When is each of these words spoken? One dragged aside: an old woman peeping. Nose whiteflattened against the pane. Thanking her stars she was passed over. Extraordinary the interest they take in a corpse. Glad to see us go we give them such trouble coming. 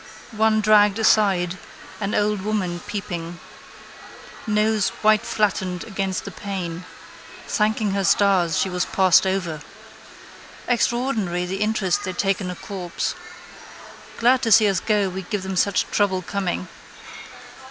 One 0.35 0.61
dragged 0.61 0.97
aside: 0.97 1.59
an 1.99 2.15
old 2.15 2.41
woman 2.41 2.79
peeping. 2.87 3.39
Nose 4.47 4.89
whiteflattened 5.03 5.83
against 5.85 6.25
the 6.25 6.31
pane. 6.31 6.85
Thanking 7.47 7.91
her 7.91 8.03
stars 8.03 8.57
she 8.57 8.67
was 8.67 8.83
passed 8.85 9.27
over. 9.27 9.61
Extraordinary 10.67 11.45
the 11.45 11.57
interest 11.61 12.03
they 12.03 12.13
take 12.13 12.41
in 12.41 12.49
a 12.49 12.55
corpse. 12.55 13.13
Glad 14.17 14.41
to 14.41 14.51
see 14.51 14.67
us 14.67 14.79
go 14.79 15.07
we 15.07 15.21
give 15.21 15.43
them 15.43 15.55
such 15.55 15.85
trouble 15.91 16.23
coming. 16.23 16.67